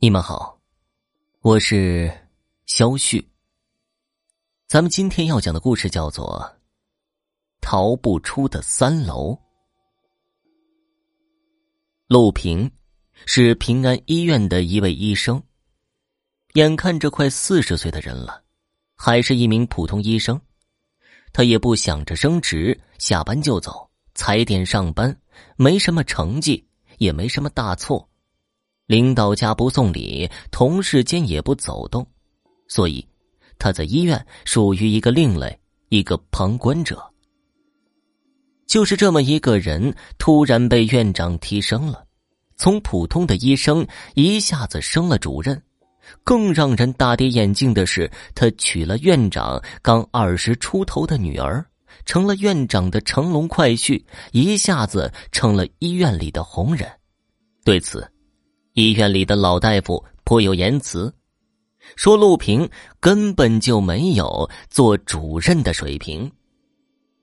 [0.00, 0.56] 你们好，
[1.40, 2.08] 我是
[2.66, 3.28] 肖旭。
[4.68, 6.40] 咱们今天要讲的故事叫做
[7.60, 9.32] 《逃不出的三楼》。
[12.06, 12.70] 陆平
[13.26, 15.42] 是平安医院的一位医生，
[16.52, 18.44] 眼看着快四十岁的人了，
[18.94, 20.40] 还是一名普通医生。
[21.32, 25.20] 他也不想着升职，下班就走，踩点上班，
[25.56, 26.64] 没什么成绩，
[26.98, 28.08] 也没什么大错。
[28.88, 32.06] 领导家不送礼，同事间也不走动，
[32.68, 33.06] 所以
[33.58, 35.60] 他在医院属于一个另类，
[35.90, 36.98] 一个旁观者。
[38.66, 42.02] 就是这么一个人，突然被院长提升了，
[42.56, 45.62] 从普通的医生一下子升了主任。
[46.24, 51.62] 更让人大跌眼镜的是，他娶了院长刚二十出头的女儿，
[52.06, 56.90] 成了院长的乘龙快婿，一下子成了医院里的红人。
[57.64, 58.10] 对此。
[58.78, 61.12] 医院里的老大夫颇有言辞，
[61.96, 62.70] 说陆平
[63.00, 66.30] 根本就没有做主任的水平。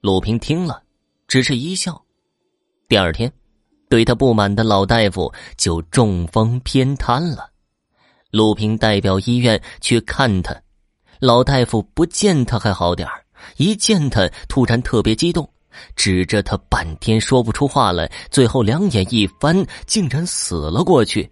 [0.00, 0.82] 陆平听了，
[1.28, 2.02] 只是一笑。
[2.88, 3.32] 第二天，
[3.88, 7.48] 对他不满的老大夫就中风偏瘫了。
[8.32, 10.52] 陆平代表医院去看他，
[11.20, 13.08] 老大夫不见他还好点
[13.56, 15.48] 一见他突然特别激动，
[15.94, 21.30] 指着他半天说不出话来，最后两眼一翻，竟然死了过去。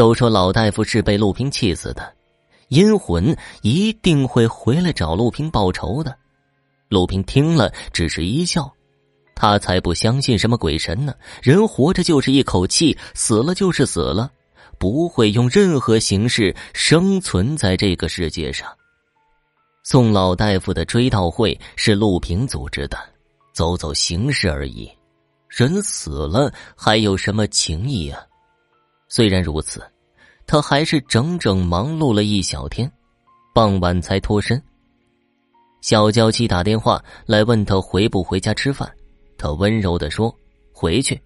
[0.00, 2.10] 都说老大夫是被陆平气死的，
[2.68, 6.16] 阴魂一定会回来找陆平报仇的。
[6.88, 8.72] 陆平听了，只是一笑，
[9.36, 11.12] 他才不相信什么鬼神呢。
[11.42, 14.32] 人活着就是一口气，死了就是死了，
[14.78, 18.66] 不会用任何形式生存在这个世界上。
[19.82, 22.96] 送老大夫的追悼会是陆平组织的，
[23.52, 24.90] 走走形式而已。
[25.46, 28.22] 人死了还有什么情谊啊？
[29.12, 29.84] 虽然如此，
[30.50, 32.90] 他还是整整忙碌了一小天，
[33.54, 34.60] 傍晚才脱身。
[35.80, 38.92] 小娇妻打电话来问他回不回家吃饭，
[39.38, 40.36] 他温柔的说
[40.74, 41.16] ：“回去。”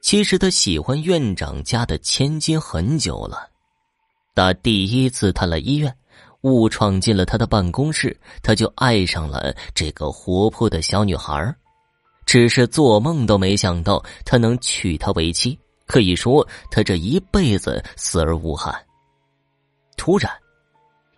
[0.00, 3.48] 其实他喜欢院长家的千金很久了，
[4.36, 5.92] 打第一次他来医院，
[6.42, 11.52] 误闯进了他的办公室，他就爱上了这个活泼的小女孩
[12.24, 15.58] 只是做梦都没想到他能娶她为妻。
[15.90, 18.72] 可以说，他这一辈子死而无憾。
[19.96, 20.32] 突然，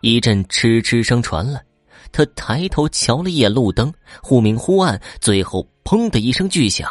[0.01, 1.63] 一阵嗤嗤声传来，
[2.11, 6.89] 他抬头瞧了一眼路灯，忽明忽暗，最后“砰”的一声巨响，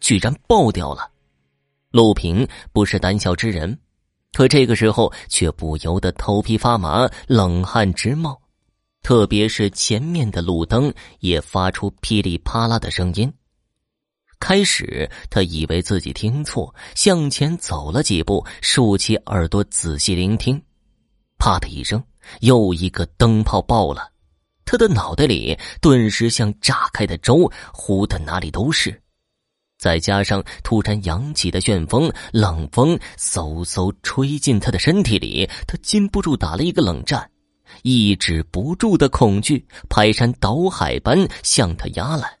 [0.00, 1.10] 居然爆掉了。
[1.90, 3.76] 陆平不是胆小之人，
[4.32, 8.40] 可这个时候却不由得头皮发麻，冷汗直冒，
[9.02, 13.32] 特别是前面的路灯也发出噼里啪啦的声音。
[14.38, 20.60] 开始，他以为自己听错，向前走了几步，竖起耳朵仔细聆听。
[21.38, 22.02] 啪的一声，
[22.40, 24.10] 又一个灯泡爆了，
[24.64, 29.00] 他的脑袋里顿时像炸开的粥，糊的哪里都是。
[29.78, 37.30] 再加上突然扬起的旋风，冷风嗖嗖吹进他的身体里，他禁不住打了一个冷战，
[37.82, 42.38] 抑制不住的恐惧排山倒海般向他压来。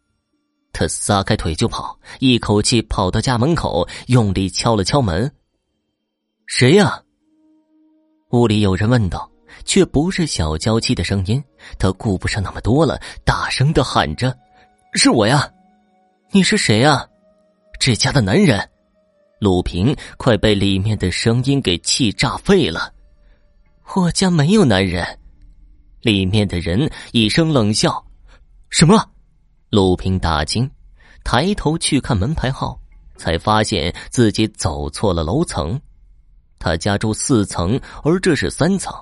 [0.78, 5.32] 他撒开腿就跑，一口气跑到家门口，用力敲了敲门。
[6.44, 7.02] 谁呀？
[8.32, 9.26] 屋里有人问道，
[9.64, 11.42] 却不是小娇妻的声音。
[11.78, 14.36] 他顾不上那么多了，大声的喊着
[14.92, 15.50] ：“是我呀！
[16.30, 17.08] 你是谁呀？
[17.80, 18.68] 这家的男人。”
[19.40, 22.92] 鲁平快被里面的声音给气炸肺了。
[23.94, 25.06] 我家没有男人。
[26.02, 28.06] 里面的人一声冷笑
[28.68, 29.02] ：“什么？”
[29.70, 30.70] 陆平大惊，
[31.24, 32.78] 抬头去看门牌号，
[33.16, 35.78] 才发现自己走错了楼层。
[36.58, 38.94] 他家住四层，而这是三层。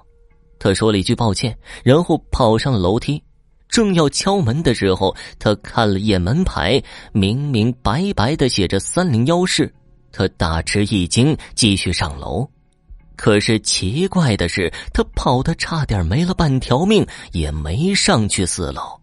[0.59, 3.23] 他说了一句抱歉，然后跑上了楼梯。
[3.69, 6.83] 正要敲门的时候，他看了一眼门牌，
[7.13, 9.73] 明明白白的写着三零幺室。
[10.13, 12.49] 他大吃一惊，继续上楼。
[13.17, 19.01] 可是奇怪的是，他跑的差点没了半条命，也没上去四楼。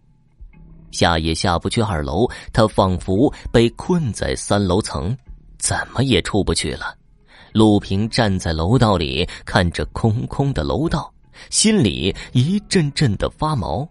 [0.92, 5.16] 下也下不去二楼，他仿佛被困在三楼层，
[5.58, 6.94] 怎么也出不去了。
[7.52, 11.12] 陆平站在楼道里，看着空空的楼道，
[11.50, 13.86] 心里一阵阵的发毛，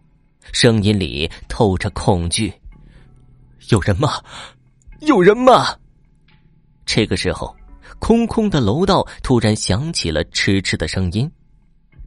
[0.52, 2.54] 声音里透着恐惧
[3.70, 4.14] ：“有人吗？
[5.02, 5.76] 有人吗？”
[6.86, 7.56] 这个时候，
[8.00, 11.32] 空空的楼道突然响起了嗤嗤的声音。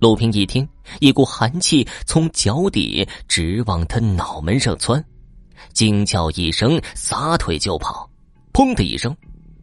[0.04, 0.68] 陆平一听，
[1.00, 5.02] 一股寒气从脚底直往他脑门上窜，
[5.72, 8.06] 惊叫一声，撒腿就跑。
[8.52, 9.16] 砰的一声，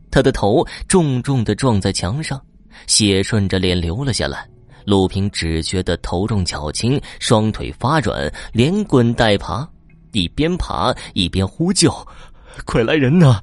[0.10, 2.42] 他的头重重的撞在墙上，
[2.88, 4.50] 血顺着脸流了下来。
[4.84, 9.70] 陆平只觉得头重脚轻，双腿发软，连滚带爬，
[10.12, 11.94] 一边爬一边呼救
[12.66, 13.40] ：“快来人呐！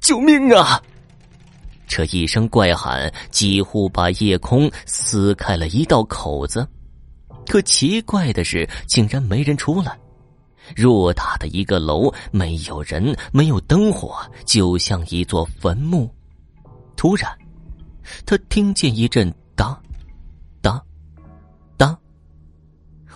[0.00, 0.82] 救命啊！”
[1.90, 6.64] 这一声怪喊几乎把夜空撕开了一道口子。
[7.48, 9.98] 可奇怪的是，竟然没人出来。
[10.76, 14.14] 偌大的一个楼，没有人，没有灯火，
[14.44, 16.08] 就像一座坟墓。
[16.96, 17.28] 突然，
[18.24, 19.34] 他听见一阵“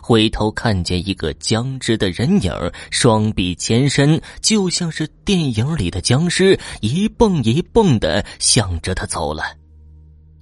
[0.06, 2.52] 回头看见一个僵直的人影，
[2.90, 9.56] 双臂前伸，就像是电影里的僵尸，一蹦一蹦的向着他走来。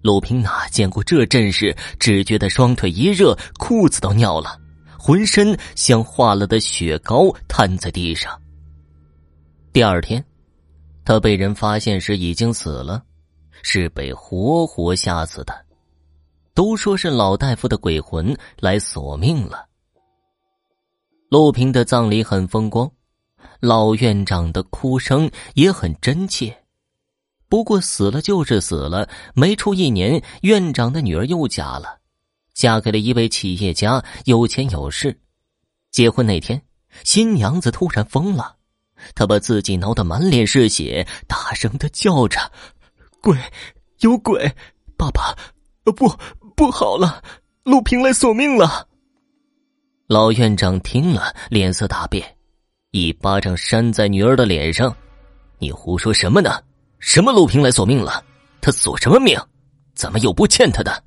[0.03, 4.59] 鲁平哪见过这阵势，只觉得双腿一热，裤子都尿了，
[4.99, 8.37] 浑身像化了的雪糕，瘫在地上。
[9.73, 10.25] 第二天，
[11.05, 13.01] 他被人发现时已经死了，
[13.63, 15.55] 是被活活吓死的。
[16.55, 19.67] 都说是老大夫的鬼魂来索命了。
[21.31, 22.91] 陆平的葬礼很风光，
[23.61, 26.55] 老院长的哭声也很真切。
[27.49, 32.01] 不过死了就是死了，没出一年，院长的女儿又嫁了，
[32.53, 35.19] 嫁给了一位企业家，有钱有势。
[35.91, 36.63] 结婚那天，
[37.03, 38.57] 新娘子突然疯了，
[39.15, 42.53] 她把自己挠得满脸是血，大声的叫着
[43.23, 43.39] ：“鬼，
[44.01, 44.55] 有鬼！
[44.99, 45.35] 爸爸，
[45.97, 46.15] 不。”
[46.55, 47.23] 不好了，
[47.65, 48.89] 陆平来索命了。
[50.07, 52.37] 老院长听了，脸色大变，
[52.91, 54.95] 一巴掌扇在女儿的脸上
[55.59, 56.63] ：“你胡说什么呢？
[56.99, 58.23] 什么陆平来索命了？
[58.61, 59.41] 他索什么命？
[59.95, 61.03] 怎么又不欠他的？”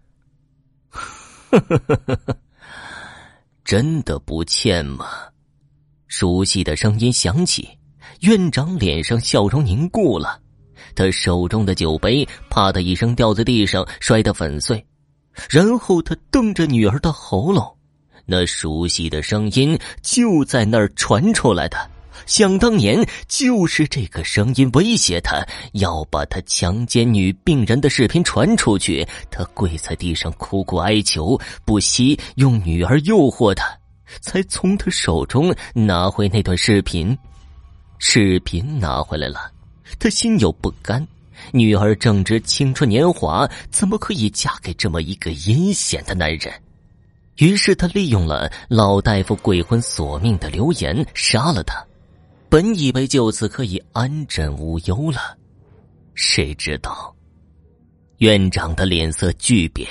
[0.89, 2.38] 呵呵呵呵呵，
[3.63, 5.07] 真的不欠吗？
[6.07, 7.69] 熟悉的声音响起，
[8.21, 10.39] 院长脸上笑容凝固了，
[10.95, 14.83] 他手中的酒杯啪的一声掉在地上，摔得粉碎。
[15.50, 17.76] 然后他瞪着女儿的喉咙，
[18.26, 21.78] 那熟悉的声音就在那儿传出来的。
[22.26, 29.08] 想当年，就是这个声音威胁他，要把他强奸女病人的视频传出去。
[29.30, 33.68] 他跪在地上苦苦哀求，不惜用女儿诱惑他，
[34.22, 37.16] 才从他手中拿回那段视频。
[38.00, 39.52] 视频拿回来了，
[40.00, 41.06] 他心有不甘。
[41.51, 46.53] 女儿正值青春年华，怎么可以嫁给这么一个阴险的男人？
[47.38, 51.86] 于是他利用了老大夫鬼魂索命的流言，杀了他。
[52.47, 55.38] 本以为就此可以安枕无忧了，
[56.13, 57.13] 谁知道
[58.19, 59.89] 院长的脸色巨变，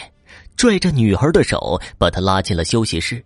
[0.56, 3.22] 拽着女儿的手把她拉进了休息室。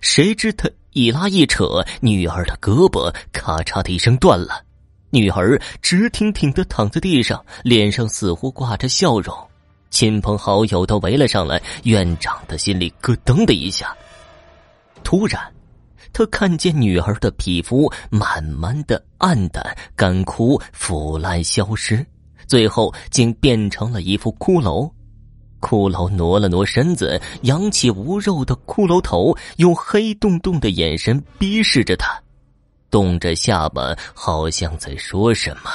[0.00, 4.64] 谁知他一拉一扯，女儿的胳膊咔嚓的一声断了。
[5.12, 9.36] 女儿直挺挺的躺在地上，脸上似乎挂着笑容。
[9.90, 13.94] 亲朋好友都围了上来，院长的心里咯噔的一下。
[15.04, 15.38] 突然，
[16.14, 19.62] 他看见女儿的皮肤慢慢的暗淡、
[19.94, 22.06] 干枯、腐烂、消失，
[22.46, 24.90] 最后竟变成了一副骷髅。
[25.60, 32.21] 骷髅挪了挪身子，扬起无肉的骷髅头，用黑洞洞的眼神逼视着他。
[32.92, 35.70] 动着下巴，好像在说什么。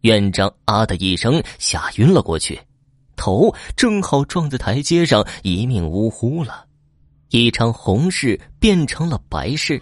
[0.00, 2.60] 院长啊的一声，吓晕了过去，
[3.14, 6.66] 头正好撞在台阶上，一命呜呼了。
[7.30, 9.80] 一场红事变成了白事，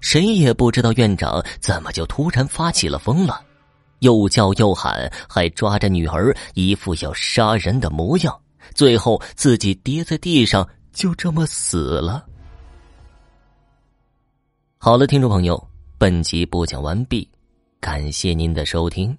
[0.00, 3.42] 谁也不知道院长怎么就突然发起了疯了，
[4.00, 8.38] 又叫又喊，还抓着女儿，一副要杀人的模样。
[8.74, 12.26] 最后自己跌在地上，就这么死了。
[14.76, 15.67] 好了，听众朋友。
[16.00, 17.28] 本集播讲完毕，
[17.80, 19.18] 感谢您的收听。